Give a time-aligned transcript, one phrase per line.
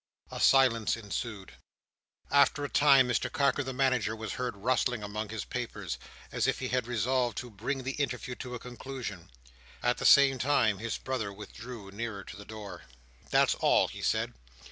[0.31, 1.51] A silence ensued.
[2.31, 5.99] After a time, Mr Carker the Manager was heard rustling among his papers,
[6.31, 9.29] as if he had resolved to bring the interview to a conclusion.
[9.83, 12.85] At the same time his brother withdrew nearer to the door.
[13.29, 14.33] "That's all," he said.